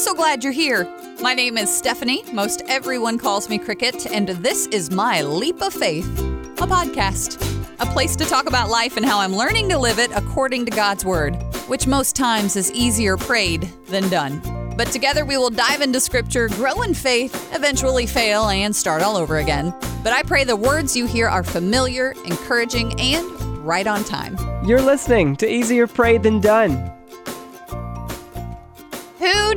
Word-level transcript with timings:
so 0.00 0.14
glad 0.14 0.42
you're 0.42 0.50
here. 0.50 0.88
My 1.20 1.34
name 1.34 1.58
is 1.58 1.70
Stephanie. 1.70 2.24
Most 2.32 2.62
everyone 2.68 3.18
calls 3.18 3.50
me 3.50 3.58
Cricket, 3.58 4.06
and 4.06 4.28
this 4.28 4.66
is 4.68 4.90
my 4.90 5.20
Leap 5.20 5.60
of 5.60 5.74
Faith, 5.74 6.06
a 6.58 6.66
podcast, 6.66 7.36
a 7.80 7.84
place 7.92 8.16
to 8.16 8.24
talk 8.24 8.48
about 8.48 8.70
life 8.70 8.96
and 8.96 9.04
how 9.04 9.18
I'm 9.18 9.36
learning 9.36 9.68
to 9.68 9.78
live 9.78 9.98
it 9.98 10.10
according 10.14 10.64
to 10.64 10.70
God's 10.70 11.04
Word, 11.04 11.34
which 11.68 11.86
most 11.86 12.16
times 12.16 12.56
is 12.56 12.72
easier 12.72 13.18
prayed 13.18 13.68
than 13.88 14.08
done. 14.08 14.40
But 14.74 14.90
together 14.90 15.26
we 15.26 15.36
will 15.36 15.50
dive 15.50 15.82
into 15.82 16.00
Scripture, 16.00 16.48
grow 16.48 16.80
in 16.80 16.94
faith, 16.94 17.54
eventually 17.54 18.06
fail, 18.06 18.48
and 18.48 18.74
start 18.74 19.02
all 19.02 19.18
over 19.18 19.36
again. 19.36 19.74
But 20.02 20.14
I 20.14 20.22
pray 20.22 20.44
the 20.44 20.56
words 20.56 20.96
you 20.96 21.04
hear 21.04 21.28
are 21.28 21.44
familiar, 21.44 22.12
encouraging, 22.24 22.98
and 22.98 23.26
right 23.58 23.86
on 23.86 24.04
time. 24.04 24.38
You're 24.66 24.80
listening 24.80 25.36
to 25.36 25.46
Easier 25.46 25.86
Prayed 25.86 26.22
Than 26.22 26.40
Done. 26.40 26.99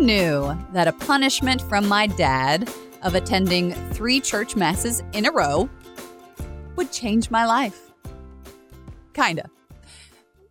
Knew 0.04 0.54
that 0.74 0.90
a 0.90 0.92
punishment 0.92 1.62
from 1.62 1.88
my 1.88 2.08
dad 2.08 2.70
of 3.04 3.16
attending 3.16 3.72
three 3.92 4.20
church 4.20 4.54
masses 4.54 5.02
in 5.14 5.26
a 5.26 5.32
row 5.32 5.70
would 6.76 6.92
change 6.92 7.32
my 7.32 7.46
life? 7.46 7.90
Kinda. 9.14 9.50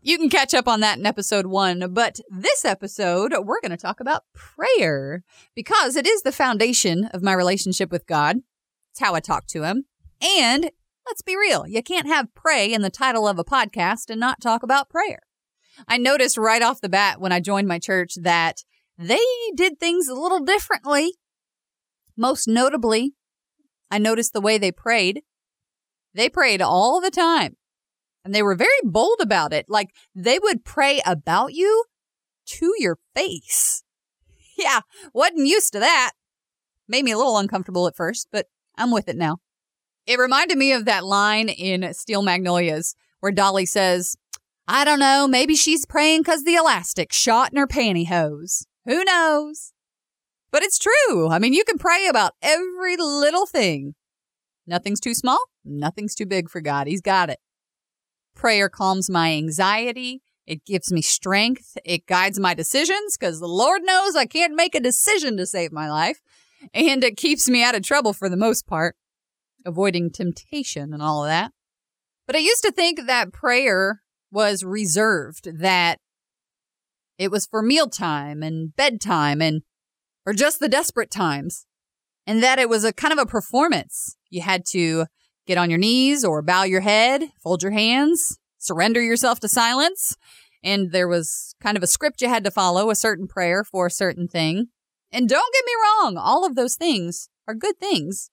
You 0.01 0.17
can 0.17 0.31
catch 0.31 0.55
up 0.55 0.67
on 0.67 0.81
that 0.81 0.97
in 0.97 1.05
episode 1.05 1.45
one, 1.45 1.93
but 1.93 2.19
this 2.31 2.65
episode, 2.65 3.35
we're 3.45 3.61
going 3.61 3.73
to 3.73 3.77
talk 3.77 4.01
about 4.01 4.25
prayer 4.33 5.23
because 5.55 5.97
it 5.97 6.07
is 6.07 6.23
the 6.23 6.33
foundation 6.33 7.05
of 7.13 7.23
my 7.23 7.35
relationship 7.35 7.93
with 7.93 8.07
God. 8.07 8.39
It's 8.93 9.01
how 9.01 9.15
I 9.15 9.21
talk 9.21 9.47
to 9.49 9.65
Him. 9.65 9.85
And 10.23 10.71
let's 11.07 11.21
be 11.21 11.37
real, 11.37 11.67
you 11.67 11.83
can't 11.83 12.07
have 12.07 12.35
pray 12.35 12.73
in 12.73 12.81
the 12.81 12.89
title 12.89 13.29
of 13.29 13.39
a 13.39 13.45
podcast 13.45 14.09
and 14.09 14.19
not 14.19 14.41
talk 14.41 14.63
about 14.63 14.89
prayer. 14.89 15.21
I 15.87 15.99
noticed 15.99 16.39
right 16.39 16.63
off 16.63 16.81
the 16.81 16.89
bat 16.89 17.21
when 17.21 17.33
I 17.33 17.41
joined 17.41 17.69
my 17.69 17.79
church 17.79 18.15
that 18.23 18.65
they 19.03 19.21
did 19.55 19.79
things 19.79 20.09
a 20.09 20.15
little 20.15 20.41
differently. 20.41 21.15
Most 22.17 22.47
notably, 22.47 23.15
I 23.91 23.99
noticed 23.99 24.33
the 24.33 24.41
way 24.41 24.59
they 24.59 24.73
prayed. 24.73 25.23
They 26.15 26.29
prayed 26.29 26.63
all 26.63 27.01
the 27.01 27.11
time. 27.11 27.57
And 28.25 28.35
they 28.35 28.43
were 28.43 28.55
very 28.55 28.71
bold 28.85 29.19
about 29.21 29.53
it. 29.53 29.67
Like 29.69 29.91
they 30.15 30.39
would 30.39 30.65
pray 30.65 31.01
about 31.05 31.53
you 31.53 31.85
to 32.47 32.75
your 32.79 32.99
face. 33.15 33.83
Yeah, 34.59 34.81
wasn't 35.15 35.47
used 35.47 35.73
to 35.73 35.81
that. 35.81 36.13
Made 36.87 37.05
me 37.07 37.11
a 37.11 37.17
little 37.17 37.39
uncomfortable 37.39 37.89
at 37.89 37.97
first, 37.97 38.29
but 38.31 38.47
I'm 38.77 38.93
with 38.93 39.09
it 39.09 39.17
now. 39.17 39.39
It 40.07 40.19
reminded 40.19 40.59
me 40.59 40.73
of 40.73 40.85
that 40.85 41.05
line 41.05 41.49
in 41.49 41.93
Steel 41.95 42.23
Magnolias 42.23 42.95
where 43.21 43.33
Dolly 43.33 43.65
says, 43.65 44.15
I 44.69 44.85
don't 44.85 45.01
know, 45.01 45.27
maybe 45.27 45.57
she's 45.57 45.87
praying 45.87 46.21
because 46.21 46.45
the 46.45 46.55
elastic 46.55 47.13
shot 47.15 47.51
in 47.51 47.59
her 47.59 47.67
pantyhose. 47.67 48.67
Who 48.87 49.05
knows? 49.05 49.73
But 50.51 50.63
it's 50.63 50.79
true. 50.79 51.29
I 51.29 51.39
mean, 51.39 51.53
you 51.53 51.65
can 51.65 51.79
pray 51.79 52.07
about 52.07 52.35
every 52.43 52.97
little 52.97 53.47
thing. 53.47 53.95
Nothing's 54.67 55.01
too 55.01 55.15
small, 55.15 55.41
nothing's 55.65 56.15
too 56.15 56.27
big 56.27 56.49
for 56.49 56.61
God. 56.61 56.87
He's 56.87 57.01
got 57.01 57.31
it. 57.31 57.39
Prayer 58.35 58.69
calms 58.69 59.11
my 59.11 59.33
anxiety. 59.33 60.23
It 60.47 60.65
gives 60.65 60.93
me 60.93 61.03
strength. 61.03 61.77
It 61.85 62.07
guides 62.07 62.39
my 62.39 62.55
decisions 62.55 63.17
because 63.17 63.41
the 63.41 63.47
Lord 63.47 63.83
knows 63.85 64.17
I 64.17 64.27
can't 64.27 64.55
make 64.55 64.75
a 64.75 64.81
decision 64.81 65.37
to 65.37 65.47
save 65.47 65.73
my 65.73 65.91
life. 65.91 66.21
And 66.75 67.03
it 67.05 67.17
keeps 67.17 67.49
me 67.49 67.63
out 67.63 67.75
of 67.75 67.83
trouble 67.83 68.13
for 68.13 68.29
the 68.29 68.37
most 68.37 68.67
part, 68.67 68.97
avoiding 69.65 70.11
temptation 70.11 70.93
and 70.93 71.03
all 71.03 71.25
of 71.25 71.29
that. 71.29 71.53
But 72.27 72.37
I 72.37 72.41
used 72.41 72.63
to 72.63 72.73
think 72.73 73.07
that 73.07 73.33
prayer 73.33 74.03
was 74.31 74.65
reserved, 74.65 75.59
that 75.61 75.99
it 77.23 77.31
was 77.31 77.47
for 77.47 77.63
mealtime 77.63 78.43
and 78.43 78.75
bedtime 78.75 79.41
and 79.41 79.63
or 80.27 80.33
just 80.33 80.59
the 80.59 80.69
desperate 80.69 81.11
times. 81.11 81.67
And 82.27 82.43
that 82.43 82.59
it 82.59 82.69
was 82.69 82.85
a 82.85 82.93
kind 82.93 83.13
of 83.13 83.19
a 83.19 83.27
performance. 83.27 84.17
You 84.31 84.43
had 84.43 84.65
to 84.67 85.07
get 85.47 85.59
on 85.59 85.71
your 85.71 85.79
knees 85.79 86.25
or 86.25 86.43
bow 86.43 86.65
your 86.65 86.81
head, 86.81 87.25
fold 87.43 87.63
your 87.63 87.73
hands, 87.73 88.39
surrender 88.59 89.01
yourself 89.01 89.41
to 89.41 89.49
silence. 89.49 90.17
And 90.65 90.93
there 90.93 91.09
was 91.09 91.55
kind 91.61 91.77
of 91.77 91.83
a 91.83 91.89
script 91.89 92.23
you 92.23 92.29
had 92.29 92.45
to 92.45 92.51
follow, 92.51 92.91
a 92.91 92.95
certain 92.95 93.27
prayer 93.27 93.65
for 93.65 93.87
a 93.87 93.91
certain 93.91 94.29
thing. 94.29 94.69
And 95.11 95.29
don't 95.29 95.55
get 95.55 95.65
me 95.65 95.73
wrong, 95.83 96.17
all 96.17 96.45
of 96.47 96.55
those 96.55 96.77
things 96.77 97.29
are 97.47 97.55
good 97.55 97.79
things. 97.79 98.31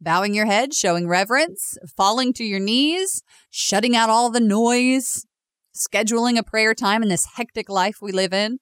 Bowing 0.00 0.34
your 0.34 0.46
head, 0.46 0.74
showing 0.74 1.08
reverence, 1.08 1.78
falling 1.96 2.32
to 2.34 2.44
your 2.44 2.60
knees, 2.60 3.22
shutting 3.50 3.96
out 3.96 4.10
all 4.10 4.30
the 4.30 4.40
noise, 4.40 5.26
scheduling 5.74 6.38
a 6.38 6.42
prayer 6.42 6.74
time 6.74 7.02
in 7.02 7.08
this 7.08 7.26
hectic 7.36 7.68
life 7.68 7.96
we 8.00 8.12
live 8.12 8.32
in. 8.32 8.58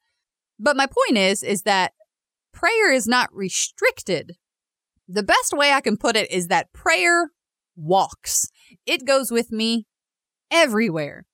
But 0.58 0.76
my 0.76 0.86
point 0.86 1.18
is, 1.18 1.42
is 1.42 1.62
that 1.62 1.92
prayer 2.52 2.92
is 2.92 3.06
not 3.06 3.28
restricted. 3.32 4.36
The 5.08 5.22
best 5.22 5.52
way 5.52 5.72
I 5.72 5.80
can 5.80 5.96
put 5.96 6.16
it 6.16 6.30
is 6.30 6.48
that 6.48 6.72
prayer 6.72 7.30
walks. 7.76 8.48
It 8.86 9.06
goes 9.06 9.30
with 9.30 9.50
me 9.50 9.86
everywhere. 10.50 11.26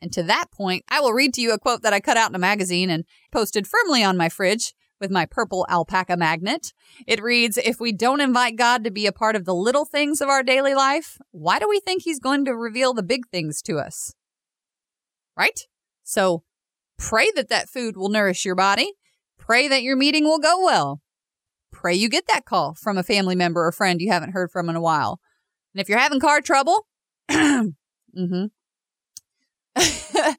And 0.00 0.12
to 0.12 0.22
that 0.24 0.46
point, 0.52 0.84
I 0.88 1.00
will 1.00 1.12
read 1.12 1.32
to 1.34 1.40
you 1.40 1.52
a 1.52 1.58
quote 1.58 1.82
that 1.82 1.92
I 1.92 2.00
cut 2.00 2.16
out 2.16 2.30
in 2.30 2.34
a 2.34 2.38
magazine 2.38 2.90
and 2.90 3.04
posted 3.32 3.66
firmly 3.66 4.04
on 4.04 4.16
my 4.16 4.28
fridge 4.28 4.74
with 5.00 5.10
my 5.10 5.26
purple 5.26 5.66
alpaca 5.68 6.16
magnet. 6.16 6.72
It 7.06 7.22
reads 7.22 7.56
If 7.56 7.80
we 7.80 7.92
don't 7.92 8.20
invite 8.20 8.56
God 8.56 8.84
to 8.84 8.90
be 8.90 9.06
a 9.06 9.12
part 9.12 9.36
of 9.36 9.44
the 9.44 9.54
little 9.54 9.84
things 9.84 10.20
of 10.20 10.28
our 10.28 10.42
daily 10.42 10.74
life, 10.74 11.18
why 11.30 11.58
do 11.58 11.68
we 11.68 11.80
think 11.80 12.02
He's 12.02 12.20
going 12.20 12.44
to 12.44 12.54
reveal 12.54 12.94
the 12.94 13.02
big 13.02 13.28
things 13.28 13.62
to 13.62 13.78
us? 13.78 14.14
Right? 15.36 15.60
So 16.02 16.42
pray 16.98 17.30
that 17.34 17.48
that 17.48 17.68
food 17.68 17.96
will 17.96 18.08
nourish 18.08 18.44
your 18.44 18.54
body. 18.54 18.92
Pray 19.38 19.68
that 19.68 19.82
your 19.82 19.96
meeting 19.96 20.24
will 20.24 20.38
go 20.38 20.64
well. 20.64 21.00
Pray 21.72 21.94
you 21.94 22.08
get 22.08 22.26
that 22.28 22.44
call 22.44 22.74
from 22.74 22.96
a 22.96 23.02
family 23.02 23.36
member 23.36 23.64
or 23.64 23.72
friend 23.72 24.00
you 24.00 24.10
haven't 24.10 24.32
heard 24.32 24.50
from 24.50 24.68
in 24.68 24.76
a 24.76 24.80
while. 24.80 25.20
And 25.74 25.80
if 25.80 25.88
you're 25.88 25.98
having 25.98 26.20
car 26.20 26.40
trouble, 26.40 26.86
mm-hmm. 27.30 28.46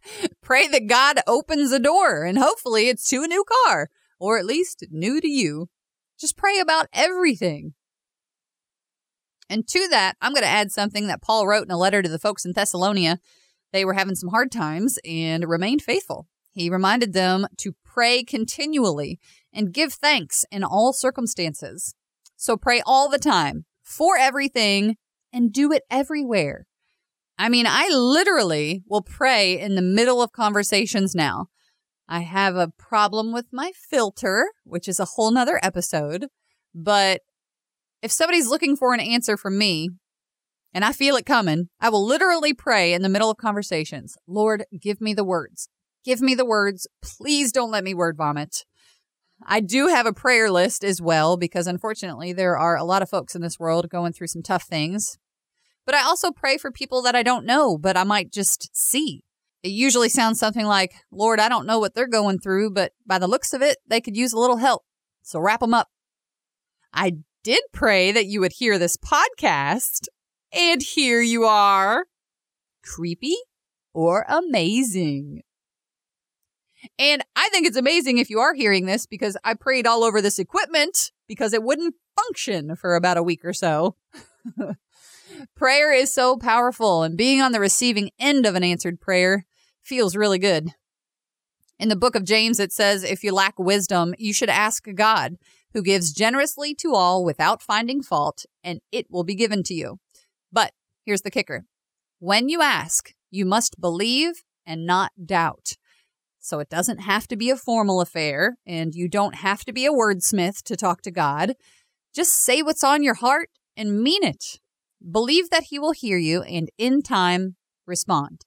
pray 0.41 0.67
that 0.67 0.87
God 0.87 1.19
opens 1.27 1.71
a 1.71 1.79
door 1.79 2.23
and 2.23 2.39
hopefully 2.39 2.89
it's 2.89 3.07
to 3.09 3.23
a 3.23 3.27
new 3.27 3.43
car 3.65 3.89
or 4.19 4.39
at 4.39 4.45
least 4.45 4.83
new 4.89 5.21
to 5.21 5.27
you. 5.27 5.69
Just 6.19 6.37
pray 6.37 6.59
about 6.59 6.87
everything. 6.91 7.75
And 9.49 9.67
to 9.67 9.87
that, 9.89 10.17
I'm 10.21 10.33
going 10.33 10.43
to 10.43 10.49
add 10.49 10.71
something 10.71 11.07
that 11.07 11.21
Paul 11.21 11.47
wrote 11.47 11.65
in 11.65 11.71
a 11.71 11.77
letter 11.77 12.01
to 12.01 12.09
the 12.09 12.19
folks 12.19 12.45
in 12.45 12.53
Thessalonia 12.53 13.19
they 13.73 13.85
were 13.85 13.93
having 13.93 14.15
some 14.15 14.29
hard 14.29 14.51
times 14.51 14.97
and 15.05 15.47
remained 15.47 15.81
faithful. 15.81 16.27
He 16.51 16.69
reminded 16.69 17.13
them 17.13 17.47
to 17.57 17.75
pray 17.85 18.23
continually 18.23 19.19
and 19.53 19.73
give 19.73 19.93
thanks 19.93 20.45
in 20.51 20.63
all 20.63 20.93
circumstances. 20.93 21.93
So 22.35 22.57
pray 22.57 22.81
all 22.85 23.09
the 23.09 23.19
time 23.19 23.65
for 23.83 24.17
everything 24.17 24.95
and 25.31 25.53
do 25.53 25.71
it 25.71 25.83
everywhere. 25.89 26.65
I 27.37 27.49
mean, 27.49 27.65
I 27.67 27.89
literally 27.89 28.83
will 28.87 29.03
pray 29.03 29.59
in 29.59 29.75
the 29.75 29.81
middle 29.81 30.21
of 30.21 30.31
conversations 30.31 31.13
now. 31.13 31.47
I 32.07 32.21
have 32.21 32.55
a 32.55 32.71
problem 32.77 33.33
with 33.33 33.45
my 33.51 33.71
filter, 33.75 34.49
which 34.63 34.87
is 34.87 34.99
a 34.99 35.05
whole 35.05 35.31
nother 35.31 35.59
episode. 35.61 36.27
But 36.73 37.21
if 38.01 38.11
somebody's 38.11 38.49
looking 38.49 38.75
for 38.75 38.93
an 38.93 38.99
answer 38.99 39.37
from 39.37 39.57
me, 39.57 39.89
and 40.77 40.85
I 40.85 40.93
feel 40.93 41.15
it 41.15 41.25
coming, 41.25 41.69
I 41.81 41.89
will 41.89 42.05
literally 42.05 42.53
pray 42.53 42.93
in 42.93 43.01
the 43.01 43.09
middle 43.09 43.31
of 43.31 43.37
conversations 43.37 44.15
Lord, 44.27 44.63
give 44.79 45.01
me 45.01 45.15
the 45.15 45.23
words. 45.23 45.69
Give 46.05 46.21
me 46.21 46.35
the 46.35 46.45
words. 46.45 46.85
Please 47.01 47.51
don't 47.51 47.71
let 47.71 47.83
me 47.83 47.95
word 47.95 48.15
vomit. 48.15 48.63
I 49.43 49.59
do 49.59 49.87
have 49.87 50.05
a 50.05 50.13
prayer 50.13 50.51
list 50.51 50.83
as 50.83 51.01
well 51.01 51.35
because 51.35 51.65
unfortunately 51.65 52.31
there 52.31 52.55
are 52.59 52.77
a 52.77 52.83
lot 52.83 53.01
of 53.01 53.09
folks 53.09 53.33
in 53.33 53.41
this 53.41 53.57
world 53.57 53.89
going 53.89 54.13
through 54.13 54.27
some 54.27 54.43
tough 54.43 54.65
things. 54.65 55.17
But 55.83 55.95
I 55.95 56.03
also 56.03 56.31
pray 56.31 56.59
for 56.59 56.71
people 56.71 57.01
that 57.01 57.15
I 57.15 57.23
don't 57.23 57.47
know, 57.47 57.79
but 57.79 57.97
I 57.97 58.03
might 58.03 58.31
just 58.31 58.69
see. 58.71 59.23
It 59.63 59.69
usually 59.69 60.09
sounds 60.09 60.37
something 60.37 60.67
like, 60.67 60.93
Lord, 61.11 61.39
I 61.39 61.49
don't 61.49 61.65
know 61.65 61.79
what 61.79 61.95
they're 61.95 62.07
going 62.07 62.37
through, 62.37 62.69
but 62.69 62.91
by 63.03 63.17
the 63.17 63.27
looks 63.27 63.51
of 63.51 63.63
it, 63.63 63.79
they 63.87 63.99
could 63.99 64.15
use 64.15 64.31
a 64.31 64.39
little 64.39 64.57
help. 64.57 64.83
So 65.23 65.39
wrap 65.39 65.61
them 65.61 65.73
up. 65.73 65.87
I 66.93 67.13
did 67.43 67.63
pray 67.73 68.11
that 68.11 68.27
you 68.27 68.41
would 68.41 68.51
hear 68.51 68.77
this 68.77 68.95
podcast 68.95 70.07
and 70.53 70.81
here 70.81 71.21
you 71.21 71.45
are. 71.45 72.05
Creepy 72.83 73.35
or 73.93 74.25
amazing? 74.27 75.43
And 76.99 77.23
I 77.35 77.49
think 77.49 77.67
it's 77.67 77.77
amazing 77.77 78.17
if 78.17 78.29
you 78.29 78.39
are 78.39 78.53
hearing 78.53 78.85
this 78.85 79.05
because 79.05 79.35
I 79.43 79.55
prayed 79.55 79.87
all 79.87 80.03
over 80.03 80.21
this 80.21 80.39
equipment 80.39 81.11
because 81.27 81.53
it 81.53 81.63
wouldn't 81.63 81.95
function 82.15 82.75
for 82.75 82.95
about 82.95 83.17
a 83.17 83.23
week 83.23 83.43
or 83.43 83.53
so. 83.53 83.95
prayer 85.55 85.91
is 85.91 86.13
so 86.13 86.37
powerful, 86.37 87.03
and 87.03 87.17
being 87.17 87.41
on 87.41 87.51
the 87.51 87.59
receiving 87.59 88.11
end 88.19 88.45
of 88.45 88.55
an 88.55 88.63
answered 88.63 88.99
prayer 88.99 89.45
feels 89.81 90.15
really 90.15 90.39
good. 90.39 90.69
In 91.79 91.89
the 91.89 91.95
book 91.95 92.15
of 92.15 92.23
James, 92.23 92.59
it 92.59 92.71
says, 92.71 93.03
If 93.03 93.23
you 93.23 93.33
lack 93.33 93.59
wisdom, 93.59 94.15
you 94.17 94.33
should 94.33 94.49
ask 94.49 94.87
God, 94.95 95.35
who 95.73 95.83
gives 95.83 96.11
generously 96.11 96.73
to 96.75 96.93
all 96.93 97.23
without 97.23 97.61
finding 97.61 98.01
fault, 98.01 98.45
and 98.63 98.81
it 98.91 99.07
will 99.09 99.23
be 99.23 99.35
given 99.35 99.63
to 99.63 99.73
you. 99.73 99.99
But 100.51 100.71
here's 101.05 101.21
the 101.21 101.31
kicker 101.31 101.65
when 102.19 102.49
you 102.49 102.61
ask, 102.61 103.11
you 103.29 103.45
must 103.45 103.79
believe 103.79 104.43
and 104.65 104.85
not 104.85 105.11
doubt. 105.23 105.73
So 106.39 106.59
it 106.59 106.69
doesn't 106.69 106.99
have 106.99 107.27
to 107.27 107.35
be 107.35 107.49
a 107.49 107.57
formal 107.57 107.99
affair, 107.99 108.57
and 108.65 108.95
you 108.95 109.09
don't 109.09 109.35
have 109.35 109.65
to 109.65 109.73
be 109.73 109.85
a 109.85 109.91
wordsmith 109.91 110.63
to 110.63 110.77
talk 110.77 111.01
to 111.01 111.11
God. 111.11 111.53
Just 112.15 112.31
say 112.33 112.61
what's 112.61 112.83
on 112.83 113.03
your 113.03 113.15
heart 113.15 113.49
and 113.75 114.01
mean 114.01 114.23
it. 114.23 114.59
Believe 115.11 115.49
that 115.49 115.65
He 115.69 115.77
will 115.77 115.91
hear 115.91 116.17
you 116.17 116.41
and 116.43 116.69
in 116.77 117.01
time 117.01 117.57
respond. 117.85 118.45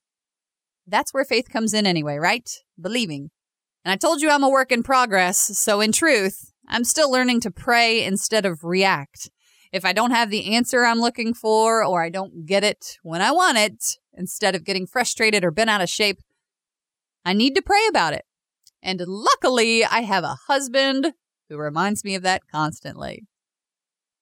That's 0.86 1.14
where 1.14 1.24
faith 1.24 1.48
comes 1.48 1.74
in 1.74 1.86
anyway, 1.86 2.16
right? 2.16 2.50
Believing. 2.80 3.30
And 3.84 3.92
I 3.92 3.96
told 3.96 4.20
you 4.20 4.30
I'm 4.30 4.42
a 4.42 4.50
work 4.50 4.72
in 4.72 4.82
progress, 4.82 5.58
so 5.58 5.80
in 5.80 5.92
truth, 5.92 6.52
I'm 6.68 6.84
still 6.84 7.10
learning 7.10 7.40
to 7.42 7.50
pray 7.50 8.04
instead 8.04 8.44
of 8.44 8.64
react. 8.64 9.30
If 9.72 9.84
I 9.84 9.92
don't 9.92 10.10
have 10.10 10.30
the 10.30 10.54
answer 10.54 10.84
I'm 10.84 11.00
looking 11.00 11.32
for, 11.32 11.84
or 11.84 12.02
I 12.02 12.08
don't 12.08 12.44
get 12.44 12.64
it 12.64 12.98
when 13.02 13.22
I 13.22 13.30
want 13.30 13.58
it, 13.58 13.98
instead 14.12 14.54
of 14.54 14.64
getting 14.64 14.86
frustrated 14.86 15.44
or 15.44 15.50
bent 15.50 15.70
out 15.70 15.80
of 15.80 15.88
shape, 15.88 16.20
I 17.24 17.32
need 17.32 17.54
to 17.54 17.62
pray 17.62 17.86
about 17.88 18.12
it. 18.12 18.24
And 18.82 19.00
luckily, 19.06 19.84
I 19.84 20.00
have 20.00 20.24
a 20.24 20.38
husband 20.48 21.12
who 21.48 21.56
reminds 21.56 22.04
me 22.04 22.14
of 22.14 22.22
that 22.22 22.42
constantly. 22.50 23.26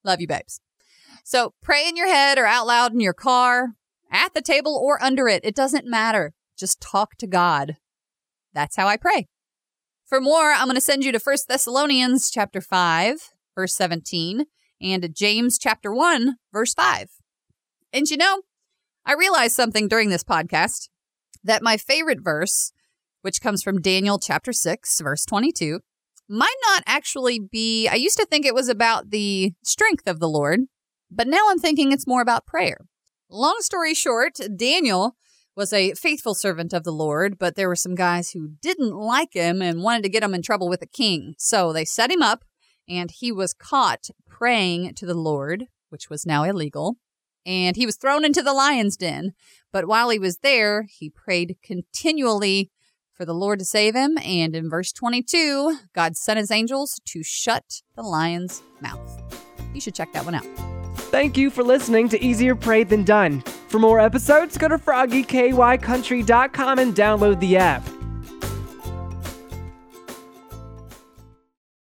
Love 0.03 0.21
you, 0.21 0.27
babes. 0.27 0.59
So 1.23 1.53
pray 1.61 1.87
in 1.87 1.95
your 1.95 2.07
head 2.07 2.37
or 2.37 2.45
out 2.45 2.67
loud 2.67 2.93
in 2.93 2.99
your 2.99 3.13
car, 3.13 3.69
at 4.11 4.33
the 4.33 4.41
table 4.41 4.75
or 4.75 5.01
under 5.01 5.27
it. 5.27 5.43
It 5.43 5.55
doesn't 5.55 5.85
matter. 5.85 6.33
Just 6.57 6.81
talk 6.81 7.15
to 7.17 7.27
God. 7.27 7.77
That's 8.53 8.75
how 8.75 8.87
I 8.87 8.97
pray. 8.97 9.27
For 10.05 10.19
more, 10.19 10.51
I'm 10.51 10.65
going 10.65 10.75
to 10.75 10.81
send 10.81 11.03
you 11.03 11.11
to 11.11 11.19
1 11.19 11.37
Thessalonians 11.47 12.31
chapter 12.31 12.61
5, 12.61 13.29
verse 13.55 13.75
17, 13.75 14.45
and 14.81 15.07
James 15.15 15.57
chapter 15.57 15.93
1, 15.93 16.35
verse 16.53 16.73
5. 16.73 17.09
And 17.93 18.09
you 18.09 18.17
know, 18.17 18.41
I 19.05 19.13
realized 19.13 19.55
something 19.55 19.87
during 19.87 20.09
this 20.09 20.23
podcast 20.23 20.89
that 21.43 21.63
my 21.63 21.77
favorite 21.77 22.19
verse 22.21 22.71
which 23.21 23.41
comes 23.41 23.61
from 23.61 23.81
Daniel 23.81 24.19
chapter 24.19 24.53
6, 24.53 25.01
verse 25.01 25.25
22, 25.25 25.79
might 26.27 26.55
not 26.67 26.83
actually 26.85 27.39
be. 27.39 27.87
I 27.87 27.95
used 27.95 28.17
to 28.17 28.25
think 28.25 28.45
it 28.45 28.53
was 28.53 28.69
about 28.69 29.09
the 29.09 29.53
strength 29.63 30.07
of 30.07 30.19
the 30.19 30.29
Lord, 30.29 30.61
but 31.09 31.27
now 31.27 31.47
I'm 31.49 31.59
thinking 31.59 31.91
it's 31.91 32.07
more 32.07 32.21
about 32.21 32.45
prayer. 32.45 32.85
Long 33.29 33.57
story 33.59 33.93
short, 33.93 34.39
Daniel 34.55 35.15
was 35.55 35.73
a 35.73 35.93
faithful 35.93 36.35
servant 36.35 36.73
of 36.73 36.83
the 36.83 36.91
Lord, 36.91 37.37
but 37.37 37.55
there 37.55 37.67
were 37.67 37.75
some 37.75 37.95
guys 37.95 38.31
who 38.31 38.51
didn't 38.61 38.95
like 38.95 39.33
him 39.33 39.61
and 39.61 39.83
wanted 39.83 40.03
to 40.03 40.09
get 40.09 40.23
him 40.23 40.33
in 40.33 40.41
trouble 40.41 40.69
with 40.69 40.79
the 40.79 40.87
king. 40.87 41.33
So 41.37 41.73
they 41.73 41.85
set 41.85 42.11
him 42.11 42.21
up, 42.21 42.45
and 42.89 43.11
he 43.11 43.31
was 43.31 43.53
caught 43.53 44.09
praying 44.27 44.95
to 44.95 45.05
the 45.05 45.13
Lord, 45.13 45.65
which 45.89 46.09
was 46.09 46.25
now 46.25 46.43
illegal. 46.43 46.97
And 47.45 47.75
he 47.75 47.85
was 47.85 47.95
thrown 47.95 48.25
into 48.25 48.41
the 48.41 48.53
lion's 48.53 48.97
den. 48.97 49.33
But 49.71 49.87
while 49.87 50.09
he 50.09 50.19
was 50.19 50.39
there, 50.39 50.87
he 50.89 51.09
prayed 51.09 51.57
continually 51.63 52.71
for 53.13 53.25
the 53.25 53.33
Lord 53.33 53.59
to 53.59 53.65
save 53.65 53.95
him. 53.95 54.17
And 54.23 54.55
in 54.55 54.69
verse 54.69 54.91
22, 54.91 55.77
God 55.93 56.17
sent 56.17 56.39
his 56.39 56.51
angels 56.51 56.99
to 57.05 57.23
shut 57.23 57.81
the 57.95 58.03
lion's 58.03 58.61
mouth. 58.81 59.23
You 59.73 59.81
should 59.81 59.95
check 59.95 60.13
that 60.13 60.25
one 60.25 60.35
out. 60.35 60.45
Thank 61.11 61.37
you 61.37 61.49
for 61.49 61.63
listening 61.63 62.09
to 62.09 62.23
Easier 62.23 62.55
Prayed 62.55 62.89
Than 62.89 63.03
Done. 63.03 63.41
For 63.67 63.79
more 63.79 63.99
episodes, 63.99 64.57
go 64.57 64.67
to 64.67 64.77
froggykycountry.com 64.77 66.79
and 66.79 66.95
download 66.95 67.39
the 67.39 67.57
app. 67.57 67.98